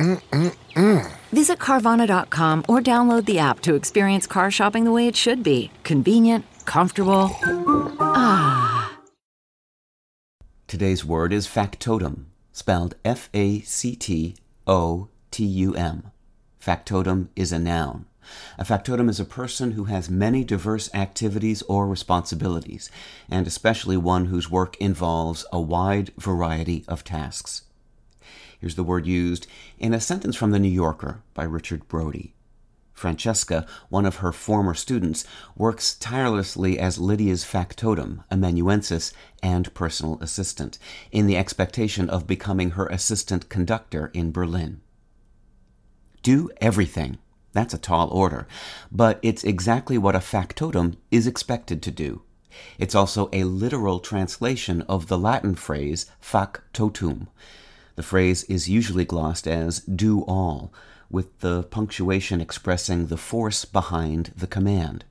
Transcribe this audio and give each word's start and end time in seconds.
Mm-mm-mm. 0.00 1.12
Visit 1.30 1.58
Carvana.com 1.58 2.64
or 2.68 2.80
download 2.80 3.26
the 3.26 3.38
app 3.38 3.60
to 3.60 3.74
experience 3.74 4.26
car 4.26 4.50
shopping 4.50 4.84
the 4.84 4.92
way 4.92 5.06
it 5.06 5.14
should 5.14 5.42
be 5.42 5.70
convenient, 5.84 6.46
comfortable. 6.64 7.30
Ah. 8.00 8.96
Today's 10.66 11.04
word 11.04 11.34
is 11.34 11.46
factotum, 11.46 12.26
spelled 12.52 12.94
F 13.04 13.28
A 13.34 13.60
C 13.60 13.94
T 13.94 14.36
O 14.66 15.08
T 15.30 15.44
U 15.44 15.74
M. 15.74 16.10
Factotum 16.58 17.28
is 17.36 17.52
a 17.52 17.58
noun. 17.58 18.06
A 18.58 18.64
factotum 18.64 19.08
is 19.10 19.20
a 19.20 19.24
person 19.24 19.72
who 19.72 19.84
has 19.84 20.08
many 20.08 20.44
diverse 20.44 20.88
activities 20.94 21.62
or 21.62 21.86
responsibilities, 21.86 22.90
and 23.28 23.46
especially 23.46 23.96
one 23.96 24.26
whose 24.26 24.50
work 24.50 24.76
involves 24.78 25.44
a 25.52 25.60
wide 25.60 26.10
variety 26.16 26.84
of 26.88 27.04
tasks. 27.04 27.62
Here's 28.60 28.74
the 28.74 28.84
word 28.84 29.06
used 29.06 29.46
in 29.78 29.94
a 29.94 30.00
sentence 30.00 30.36
from 30.36 30.50
The 30.50 30.58
New 30.58 30.68
Yorker 30.68 31.22
by 31.32 31.44
Richard 31.44 31.88
Brody. 31.88 32.34
Francesca, 32.92 33.66
one 33.88 34.04
of 34.04 34.16
her 34.16 34.32
former 34.32 34.74
students, 34.74 35.24
works 35.56 35.94
tirelessly 35.94 36.78
as 36.78 36.98
Lydia's 36.98 37.42
factotum, 37.42 38.22
amanuensis, 38.30 39.14
and 39.42 39.72
personal 39.72 40.18
assistant, 40.20 40.78
in 41.10 41.26
the 41.26 41.38
expectation 41.38 42.10
of 42.10 42.26
becoming 42.26 42.72
her 42.72 42.86
assistant 42.88 43.48
conductor 43.48 44.10
in 44.12 44.30
Berlin. 44.30 44.82
Do 46.22 46.50
everything. 46.60 47.16
That's 47.54 47.72
a 47.72 47.78
tall 47.78 48.10
order, 48.10 48.46
but 48.92 49.18
it's 49.22 49.42
exactly 49.42 49.96
what 49.96 50.14
a 50.14 50.20
factotum 50.20 50.98
is 51.10 51.26
expected 51.26 51.82
to 51.84 51.90
do. 51.90 52.20
It's 52.78 52.94
also 52.94 53.30
a 53.32 53.44
literal 53.44 54.00
translation 54.00 54.82
of 54.82 55.06
the 55.06 55.18
Latin 55.18 55.54
phrase 55.54 56.04
factotum, 56.20 57.28
the 57.96 58.02
phrase 58.02 58.44
is 58.44 58.68
usually 58.68 59.04
glossed 59.04 59.46
as 59.46 59.80
do 59.80 60.22
all, 60.22 60.72
with 61.10 61.40
the 61.40 61.64
punctuation 61.64 62.40
expressing 62.40 63.06
the 63.06 63.16
force 63.16 63.64
behind 63.64 64.32
the 64.36 64.46
command. 64.46 65.04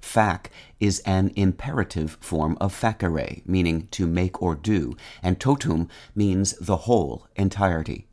Fac 0.00 0.50
is 0.80 1.00
an 1.00 1.32
imperative 1.34 2.18
form 2.20 2.58
of 2.60 2.78
facere, 2.78 3.42
meaning 3.46 3.88
to 3.90 4.06
make 4.06 4.42
or 4.42 4.54
do, 4.54 4.96
and 5.22 5.40
totum 5.40 5.88
means 6.14 6.54
the 6.60 6.76
whole, 6.76 7.26
entirety. 7.36 8.06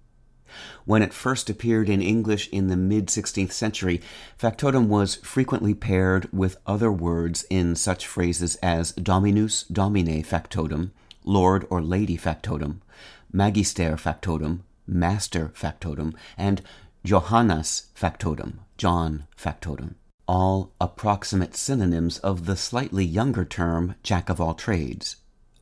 When 0.86 1.02
it 1.02 1.14
first 1.14 1.50
appeared 1.50 1.90
in 1.90 2.02
English 2.02 2.50
in 2.50 2.68
the 2.68 2.78
mid 2.78 3.08
16th 3.08 3.52
century, 3.52 4.02
factotum 4.38 4.90
was 4.90 5.16
frequently 5.16 5.74
paired 5.74 6.28
with 6.34 6.58
other 6.66 6.92
words 6.92 7.46
in 7.50 7.76
such 7.76 8.08
phrases 8.08 8.56
as 8.58 8.92
dominus 8.94 9.64
domina 9.64 10.24
factotum, 10.24 10.92
lord 11.24 11.66
or 11.70 11.82
lady 11.82 12.18
factotum, 12.18 12.82
Magister 13.34 13.98
factotum, 13.98 14.64
Master 14.88 15.52
factotum, 15.54 16.14
and 16.38 16.62
Johannes 17.06 17.88
factotum, 17.96 18.60
John 18.78 19.26
factotum, 19.36 19.96
all 20.28 20.74
approximate 20.82 21.56
synonyms 21.56 22.20
of 22.20 22.46
the 22.46 22.56
slightly 22.56 23.06
younger 23.06 23.46
term 23.46 23.96
Jack 24.04 24.30
of 24.30 24.42
all 24.42 24.54
trades. 24.54 25.18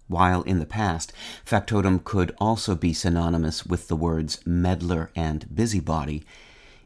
While 0.08 0.42
in 0.42 0.58
the 0.58 0.66
past, 0.66 1.14
factotum 1.46 2.00
could 2.00 2.36
also 2.40 2.76
be 2.76 2.94
synonymous 2.94 3.66
with 3.66 3.88
the 3.88 3.96
words 3.96 4.40
meddler 4.46 5.12
and 5.16 5.54
busybody, 5.54 6.24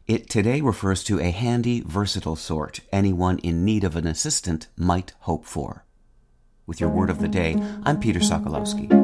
it 0.06 0.28
today 0.28 0.60
refers 0.60 1.02
to 1.04 1.18
a 1.18 1.30
handy, 1.30 1.80
versatile 1.80 2.36
sort 2.36 2.80
anyone 2.92 3.38
in 3.38 3.64
need 3.64 3.84
of 3.84 3.96
an 3.96 4.06
assistant 4.06 4.68
might 4.76 5.14
hope 5.20 5.46
for. 5.46 5.86
With 6.66 6.78
your 6.78 6.90
word 6.90 7.08
of 7.08 7.20
the 7.20 7.28
day, 7.28 7.56
I'm 7.84 7.98
Peter 8.00 8.20
Sokolowski. 8.20 9.03